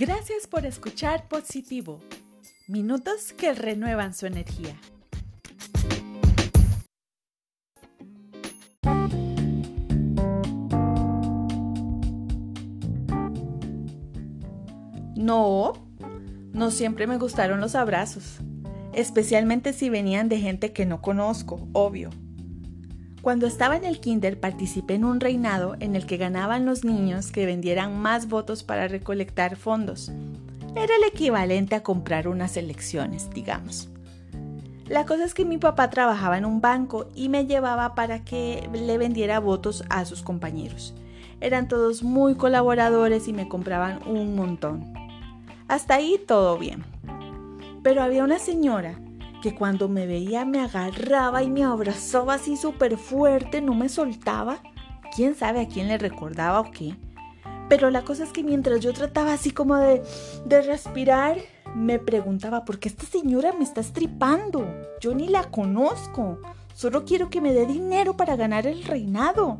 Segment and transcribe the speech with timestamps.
[0.00, 1.98] Gracias por escuchar Positivo.
[2.68, 4.76] Minutos que renuevan su energía.
[15.16, 15.72] No,
[16.52, 18.38] no siempre me gustaron los abrazos,
[18.92, 22.10] especialmente si venían de gente que no conozco, obvio.
[23.22, 27.32] Cuando estaba en el kinder participé en un reinado en el que ganaban los niños
[27.32, 30.12] que vendieran más votos para recolectar fondos.
[30.76, 33.88] Era el equivalente a comprar unas elecciones, digamos.
[34.86, 38.68] La cosa es que mi papá trabajaba en un banco y me llevaba para que
[38.72, 40.94] le vendiera votos a sus compañeros.
[41.40, 44.94] Eran todos muy colaboradores y me compraban un montón.
[45.66, 46.84] Hasta ahí todo bien.
[47.82, 48.98] Pero había una señora
[49.40, 54.62] que cuando me veía me agarraba y me abrazaba así súper fuerte, no me soltaba.
[55.14, 56.96] ¿Quién sabe a quién le recordaba o qué?
[57.68, 60.02] Pero la cosa es que mientras yo trataba así como de,
[60.46, 61.38] de respirar,
[61.74, 64.66] me preguntaba, ¿por qué esta señora me está estripando?
[65.00, 66.40] Yo ni la conozco.
[66.74, 69.58] Solo quiero que me dé dinero para ganar el reinado.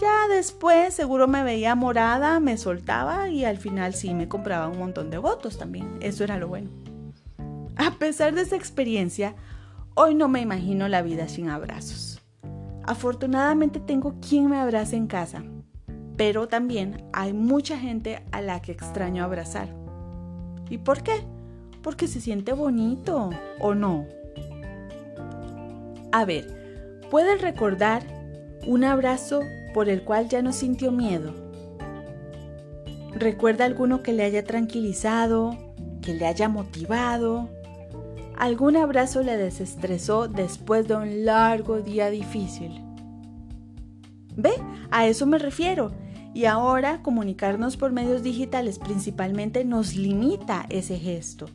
[0.00, 4.78] Ya después seguro me veía morada, me soltaba y al final sí me compraba un
[4.78, 5.98] montón de votos también.
[6.00, 6.70] Eso era lo bueno.
[7.76, 9.34] A pesar de esa experiencia,
[9.94, 12.20] hoy no me imagino la vida sin abrazos.
[12.84, 15.42] Afortunadamente tengo quien me abrace en casa,
[16.16, 19.68] pero también hay mucha gente a la que extraño abrazar.
[20.68, 21.24] ¿Y por qué?
[21.82, 24.06] Porque se siente bonito, ¿o no?
[26.12, 28.02] A ver, ¿puedes recordar
[28.66, 29.40] un abrazo
[29.72, 31.32] por el cual ya no sintió miedo?
[33.14, 35.56] ¿Recuerda alguno que le haya tranquilizado,
[36.02, 37.48] que le haya motivado,
[38.36, 42.82] Algún abrazo le desestresó después de un largo día difícil.
[44.36, 44.52] ¿Ve?
[44.90, 45.92] A eso me refiero.
[46.34, 51.46] Y ahora comunicarnos por medios digitales principalmente nos limita ese gesto,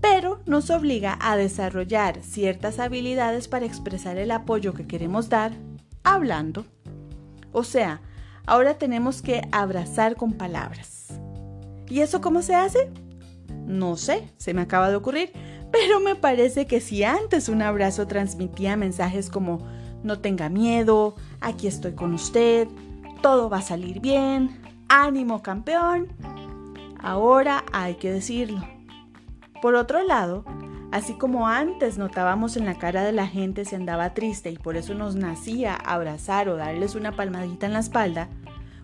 [0.00, 5.52] pero nos obliga a desarrollar ciertas habilidades para expresar el apoyo que queremos dar
[6.02, 6.64] hablando.
[7.52, 8.00] O sea,
[8.46, 11.08] ahora tenemos que abrazar con palabras.
[11.88, 12.90] ¿Y eso cómo se hace?
[13.66, 15.32] No sé, se me acaba de ocurrir,
[15.72, 19.58] pero me parece que si antes un abrazo transmitía mensajes como
[20.02, 22.68] no tenga miedo, aquí estoy con usted,
[23.22, 26.08] todo va a salir bien, ánimo campeón,
[26.98, 28.62] ahora hay que decirlo.
[29.60, 30.44] Por otro lado,
[30.90, 34.76] así como antes notábamos en la cara de la gente si andaba triste y por
[34.76, 38.28] eso nos nacía abrazar o darles una palmadita en la espalda,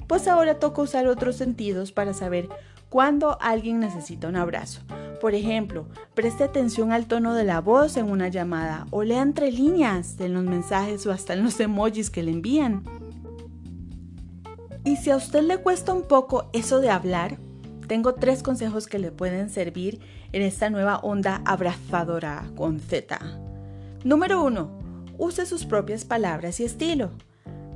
[0.07, 2.49] pues ahora toca usar otros sentidos para saber
[2.91, 4.83] cuándo alguien necesita un abrazo
[5.27, 9.51] por ejemplo, preste atención al tono de la voz en una llamada o lea entre
[9.51, 12.85] líneas en los mensajes o hasta en los emojis que le envían.
[14.85, 17.39] Y si a usted le cuesta un poco eso de hablar,
[17.89, 19.99] tengo tres consejos que le pueden servir
[20.31, 23.19] en esta nueva onda abrazadora con Z.
[24.05, 24.79] Número 1.
[25.19, 27.11] Use sus propias palabras y estilo.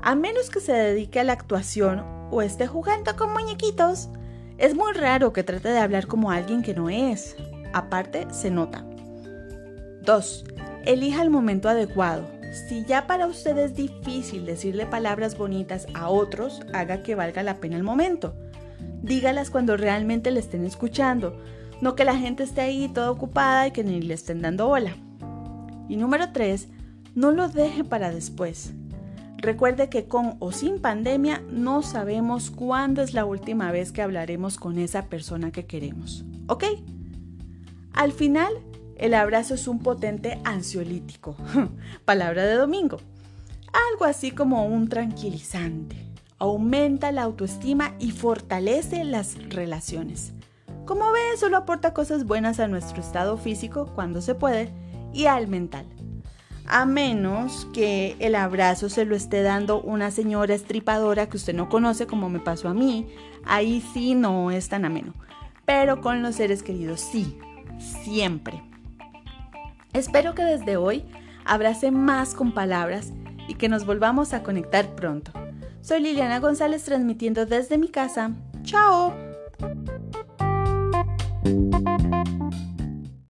[0.03, 4.09] A menos que se dedique a la actuación o esté jugando con muñequitos,
[4.61, 7.35] es muy raro que trate de hablar como alguien que no es.
[7.73, 8.85] Aparte, se nota.
[10.03, 10.45] 2.
[10.85, 12.29] Elija el momento adecuado.
[12.69, 17.57] Si ya para usted es difícil decirle palabras bonitas a otros, haga que valga la
[17.57, 18.35] pena el momento.
[19.03, 21.41] Dígalas cuando realmente le estén escuchando,
[21.81, 24.95] no que la gente esté ahí toda ocupada y que ni le estén dando bola.
[25.89, 26.69] Y número 3.
[27.15, 28.75] No lo deje para después.
[29.41, 34.59] Recuerde que con o sin pandemia no sabemos cuándo es la última vez que hablaremos
[34.59, 36.27] con esa persona que queremos.
[36.47, 36.65] ¿Ok?
[37.95, 38.53] Al final,
[38.97, 41.37] el abrazo es un potente ansiolítico.
[42.05, 42.99] Palabra de domingo.
[43.93, 45.97] Algo así como un tranquilizante.
[46.39, 50.35] Aumenta la autoestima y fortalece las relaciones.
[50.85, 54.71] Como ve, solo aporta cosas buenas a nuestro estado físico cuando se puede
[55.15, 55.87] y al mental
[56.71, 61.69] a menos que el abrazo se lo esté dando una señora estripadora que usted no
[61.69, 63.09] conoce como me pasó a mí,
[63.45, 65.15] ahí sí no es tan ameno.
[65.65, 67.39] Pero con los seres queridos sí,
[68.05, 68.63] siempre.
[69.93, 71.05] Espero que desde hoy
[71.45, 73.13] abrace más con palabras
[73.49, 75.33] y que nos volvamos a conectar pronto.
[75.81, 78.31] Soy Liliana González transmitiendo desde mi casa.
[78.63, 79.13] ¡Chao!